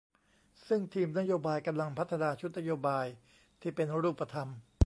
[0.67, 3.05] ซึ่งทีมนโยบายกำลังพัฒนาชุดนโยบาย
[3.61, 4.49] ที่เป็นรูปธรรม